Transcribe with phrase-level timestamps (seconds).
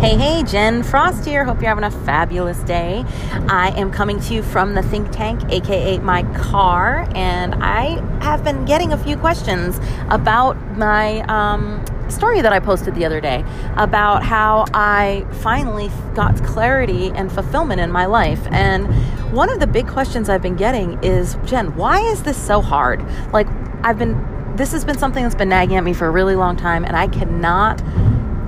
[0.00, 1.44] Hey, hey, Jen Frost here.
[1.44, 3.04] Hope you're having a fabulous day.
[3.48, 8.44] I am coming to you from the think tank, aka my car, and I have
[8.44, 13.44] been getting a few questions about my um, story that I posted the other day
[13.76, 18.46] about how I finally got clarity and fulfillment in my life.
[18.52, 18.86] And
[19.32, 23.04] one of the big questions I've been getting is Jen, why is this so hard?
[23.32, 23.48] Like,
[23.82, 26.56] I've been, this has been something that's been nagging at me for a really long
[26.56, 27.82] time, and I cannot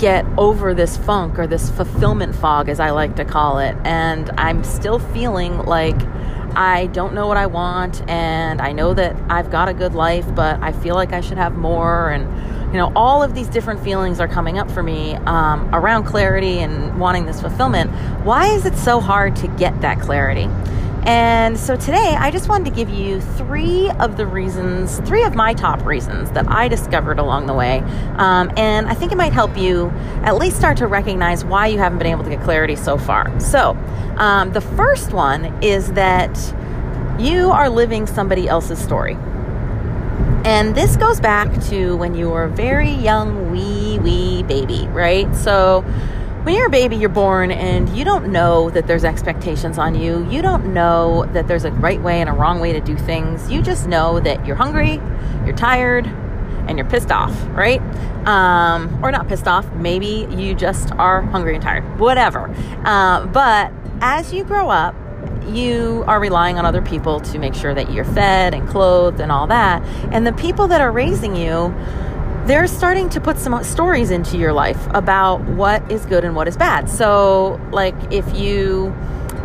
[0.01, 3.77] get over this funk or this fulfillment fog, as I like to call it.
[3.85, 6.01] And I'm still feeling like
[6.57, 10.27] I don't know what I want, and I know that I've got a good life,
[10.35, 12.11] but I feel like I should have more.
[12.11, 12.25] And,
[12.73, 16.59] you know, all of these different feelings are coming up for me um, around clarity
[16.59, 17.91] and wanting this fulfillment.
[18.25, 20.49] Why is it so hard to get that clarity?
[21.07, 25.35] And so today, I just wanted to give you three of the reasons, three of
[25.35, 27.79] my top reasons that I discovered along the way.
[28.17, 29.89] Um, and I think it might help you
[30.25, 33.39] at least start to recognize why you haven't been able to get clarity so far.
[33.41, 33.71] So,
[34.17, 36.37] um, the first one is that
[37.19, 39.17] you are living somebody else's story.
[40.45, 45.35] And this goes back to when you were a very young, wee, wee baby, right?
[45.35, 45.85] So,
[46.45, 50.27] when you're a baby, you're born and you don't know that there's expectations on you.
[50.31, 53.51] You don't know that there's a right way and a wrong way to do things.
[53.51, 54.95] You just know that you're hungry,
[55.45, 57.81] you're tired, and you're pissed off, right?
[58.27, 59.71] Um, or not pissed off.
[59.75, 62.49] Maybe you just are hungry and tired, whatever.
[62.85, 64.95] Uh, but as you grow up,
[65.47, 69.31] you are relying on other people to make sure that you're fed and clothed and
[69.33, 69.83] all that.
[70.13, 71.75] And the people that are raising you,
[72.51, 76.49] they're starting to put some stories into your life about what is good and what
[76.49, 76.91] is bad.
[76.91, 78.93] So, like, if you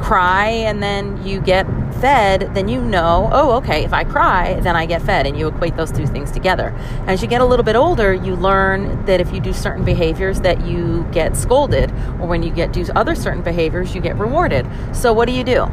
[0.01, 1.67] cry and then you get
[2.01, 5.27] fed, then you know, oh, okay, if I cry, then I get fed.
[5.27, 6.73] And you equate those two things together.
[7.05, 10.41] As you get a little bit older, you learn that if you do certain behaviors,
[10.41, 14.67] that you get scolded, or when you get do other certain behaviors, you get rewarded.
[14.93, 15.69] So, what do you do?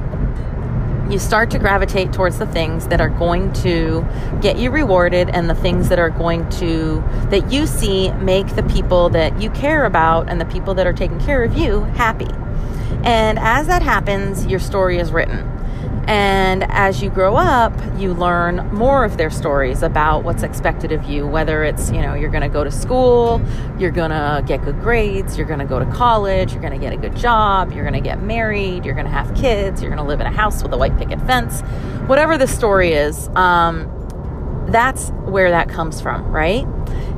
[1.13, 4.05] You start to gravitate towards the things that are going to
[4.41, 8.63] get you rewarded and the things that are going to that you see make the
[8.63, 12.29] people that you care about and the people that are taking care of you happy.
[13.05, 15.47] And as that happens, your story is written.
[16.07, 21.05] And as you grow up, you learn more of their stories about what's expected of
[21.05, 23.41] you, whether it's, you know, you're going to go to school,
[23.79, 26.79] you're going to get good grades, you're going to go to college, you're going to
[26.79, 29.91] get a good job, you're going to get married, you're going to have kids, you're
[29.91, 31.61] going to live in a house with a white picket fence.
[32.09, 33.89] Whatever the story is, um,
[34.69, 36.67] that's where that comes from, right?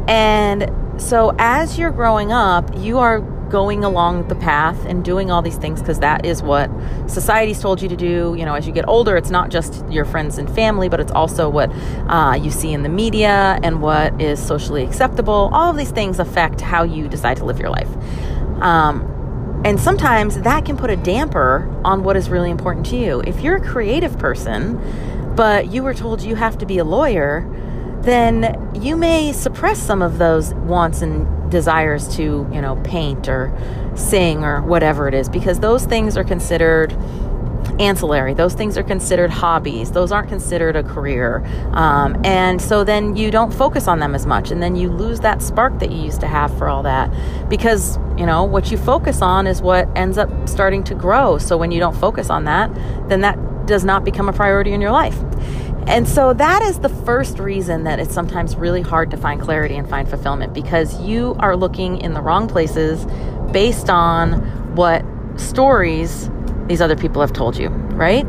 [0.09, 0.71] And
[1.01, 3.21] so as you're growing up, you are
[3.51, 6.71] going along the path and doing all these things because that is what
[7.07, 8.35] society's told you to do.
[8.39, 11.13] You know, as you get older, it's not just your friends and family, but it's
[11.13, 11.71] also what
[12.09, 15.51] uh, you see in the media and what is socially acceptable.
[15.53, 17.89] All of these things affect how you decide to live your life.
[18.63, 19.11] Um,
[19.65, 23.23] and sometimes that can put a damper on what is really important to you.
[23.27, 24.79] If you're a creative person,
[25.35, 27.49] but you were told you have to be a lawyer,
[28.05, 32.23] then you may suppress some of those wants and desires to,
[32.53, 33.53] you know, paint or
[33.95, 36.93] sing or whatever it is, because those things are considered
[37.81, 38.35] ancillary.
[38.35, 39.91] Those things are considered hobbies.
[39.91, 41.45] Those aren't considered a career.
[41.73, 44.51] Um, and so then you don't focus on them as much.
[44.51, 47.11] And then you lose that spark that you used to have for all that.
[47.49, 51.39] Because, you know, what you focus on is what ends up starting to grow.
[51.39, 52.73] So when you don't focus on that,
[53.09, 55.19] then that does not become a priority in your life.
[55.87, 59.77] And so that is the first reason that it's sometimes really hard to find clarity
[59.77, 63.07] and find fulfillment because you are looking in the wrong places
[63.53, 64.33] based on
[64.75, 65.05] what
[65.37, 66.31] stories
[66.67, 68.25] these other people have told you, right?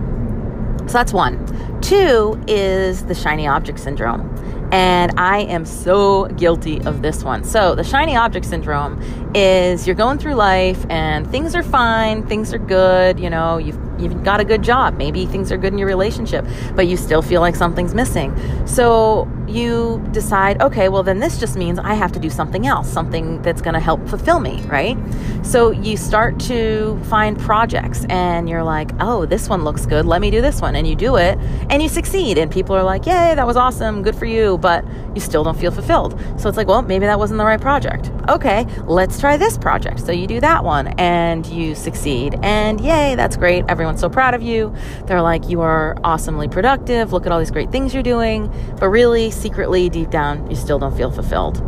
[0.88, 1.46] So that's one.
[1.82, 4.32] Two is the shiny object syndrome.
[4.72, 7.44] And I am so guilty of this one.
[7.44, 9.00] So, the shiny object syndrome
[9.36, 13.80] is you're going through life and things are fine, things are good, you know, you've
[14.00, 14.98] you've got a good job.
[14.98, 16.46] Maybe things are good in your relationship,
[16.76, 18.36] but you still feel like something's missing.
[18.68, 22.92] So you decide, okay, well, then this just means I have to do something else,
[22.92, 24.98] something that's going to help fulfill me, right?
[25.44, 30.06] So you start to find projects and you're like, oh, this one looks good.
[30.06, 30.76] Let me do this one.
[30.76, 31.38] And you do it
[31.70, 32.38] and you succeed.
[32.38, 34.02] And people are like, yay, that was awesome.
[34.02, 34.58] Good for you.
[34.58, 34.84] But
[35.14, 36.20] you still don't feel fulfilled.
[36.38, 38.12] So it's like, well, maybe that wasn't the right project.
[38.30, 40.00] Okay, let's try this project.
[40.00, 42.38] So you do that one and you succeed.
[42.42, 43.66] And yay, that's great.
[43.70, 44.74] Everyone's so proud of you.
[45.06, 47.14] They're like, you are awesomely productive.
[47.14, 48.52] Look at all these great things you're doing.
[48.80, 51.62] But really, secretly, deep down, you still don't feel fulfilled.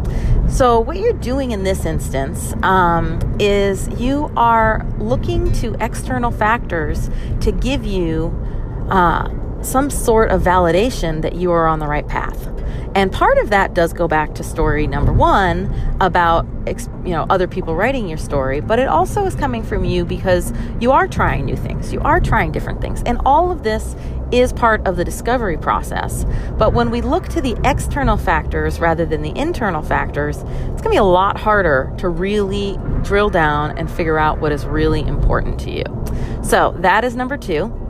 [0.49, 7.09] So, what you're doing in this instance um, is you are looking to external factors
[7.41, 8.27] to give you
[8.89, 9.29] uh,
[9.61, 12.47] some sort of validation that you are on the right path.
[12.95, 17.47] And part of that does go back to story number one about you know other
[17.47, 21.45] people writing your story, but it also is coming from you because you are trying
[21.45, 23.95] new things, you are trying different things, and all of this
[24.31, 26.25] is part of the discovery process.
[26.57, 30.83] But when we look to the external factors rather than the internal factors, it's going
[30.83, 35.01] to be a lot harder to really drill down and figure out what is really
[35.01, 35.83] important to you.
[36.43, 37.86] So that is number two.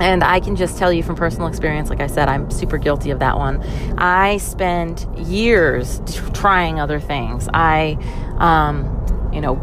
[0.00, 3.10] And I can just tell you from personal experience, like I said, I'm super guilty
[3.10, 3.62] of that one.
[3.98, 6.00] I spent years
[6.34, 7.48] trying other things.
[7.54, 7.98] I,
[8.38, 9.54] um, you know,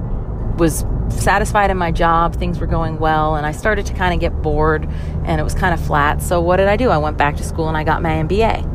[0.58, 4.20] was satisfied in my job, things were going well, and I started to kind of
[4.20, 4.88] get bored
[5.26, 6.22] and it was kind of flat.
[6.22, 6.90] So, what did I do?
[6.90, 8.73] I went back to school and I got my MBA.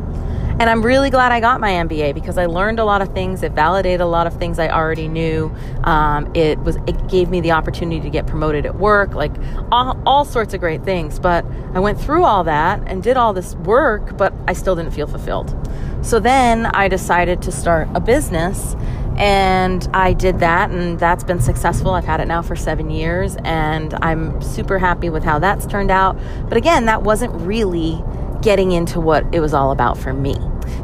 [0.59, 3.43] And I'm really glad I got my MBA because I learned a lot of things.
[3.43, 5.55] It validated a lot of things I already knew.
[5.85, 9.31] Um, it was it gave me the opportunity to get promoted at work, like
[9.71, 11.17] all, all sorts of great things.
[11.17, 14.91] But I went through all that and did all this work, but I still didn't
[14.91, 15.55] feel fulfilled.
[16.01, 18.75] So then I decided to start a business
[19.19, 21.91] and I did that, and that's been successful.
[21.91, 25.91] I've had it now for seven years, and I'm super happy with how that's turned
[25.91, 26.17] out.
[26.47, 28.01] But again, that wasn't really
[28.41, 30.35] getting into what it was all about for me.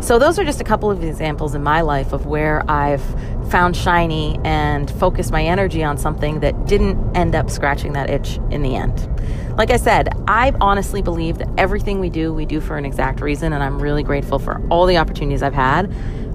[0.02, 3.04] So, those are just a couple of examples in my life of where I've
[3.50, 8.38] found shiny and focused my energy on something that didn't end up scratching that itch
[8.52, 9.10] in the end.
[9.58, 13.22] Like I said, I honestly believe that everything we do, we do for an exact
[13.22, 15.94] reason, and I'm really grateful for all the opportunities I've had.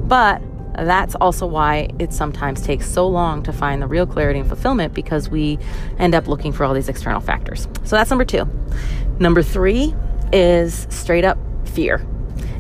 [0.09, 0.41] But
[0.75, 4.95] that's also why it sometimes takes so long to find the real clarity and fulfillment
[4.95, 5.59] because we
[5.99, 7.69] end up looking for all these external factors.
[7.85, 8.49] So that's number two.
[9.19, 9.95] Number three
[10.33, 11.39] is straight up
[11.69, 12.07] fear.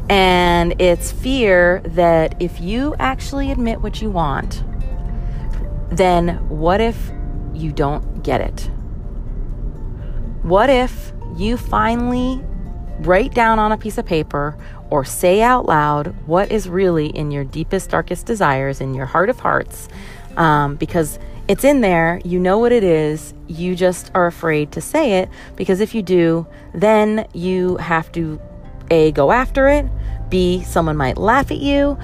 [0.08, 4.64] And it's fear that if you actually admit what you want,
[5.90, 7.12] then what if
[7.55, 8.70] you don't get it?
[10.43, 12.43] What if you finally
[13.00, 14.58] write down on a piece of paper
[14.90, 19.31] or say out loud what is really in your deepest, darkest desires, in your heart
[19.31, 19.88] of hearts,
[20.36, 21.18] um, because
[21.48, 22.20] it's in there.
[22.24, 23.34] You know what it is.
[23.48, 28.40] You just are afraid to say it because if you do, then you have to
[28.90, 29.86] A, go after it,
[30.28, 31.98] B, someone might laugh at you.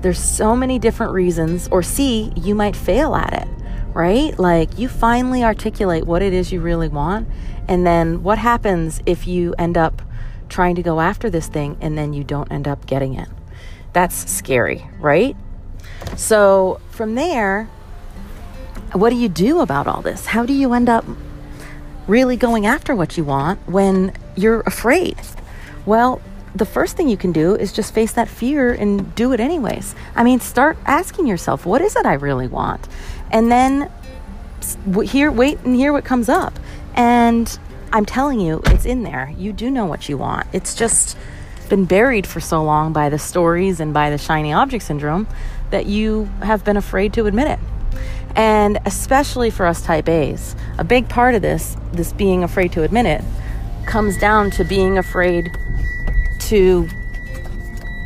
[0.00, 3.48] There's so many different reasons, or C, you might fail at it,
[3.94, 4.38] right?
[4.38, 7.28] Like you finally articulate what it is you really want,
[7.66, 10.00] and then what happens if you end up
[10.48, 13.28] trying to go after this thing and then you don't end up getting it.
[13.92, 15.36] That's scary, right?
[16.16, 17.70] So, from there,
[18.92, 20.26] what do you do about all this?
[20.26, 21.04] How do you end up
[22.08, 25.16] really going after what you want when you're afraid?
[25.86, 26.20] Well,
[26.56, 29.94] the first thing you can do is just face that fear and do it anyways.
[30.16, 32.88] I mean, start asking yourself, what is it I really want?
[33.30, 33.92] And then
[35.04, 36.58] here, wait and hear what comes up.
[36.94, 37.56] And
[37.92, 39.32] I'm telling you, it's in there.
[39.38, 40.48] You do know what you want.
[40.52, 41.16] It's just
[41.68, 45.28] been buried for so long by the stories and by the shiny object syndrome
[45.70, 47.58] that you have been afraid to admit it.
[48.36, 52.82] And especially for us type A's, a big part of this, this being afraid to
[52.82, 53.22] admit it,
[53.86, 55.50] comes down to being afraid
[56.40, 56.88] to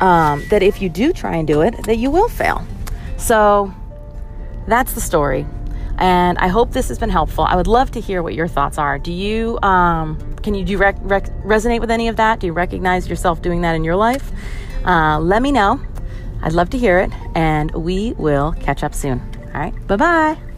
[0.01, 2.65] um, that if you do try and do it, that you will fail.
[3.17, 3.73] So
[4.67, 5.45] that's the story
[5.97, 7.43] and I hope this has been helpful.
[7.43, 8.97] I would love to hear what your thoughts are.
[8.97, 12.39] Do you um, can you do you rec- rec- resonate with any of that?
[12.39, 14.31] Do you recognize yourself doing that in your life?
[14.85, 15.79] Uh, let me know.
[16.43, 19.19] I'd love to hear it, and we will catch up soon.
[19.53, 20.52] All right, bye bye.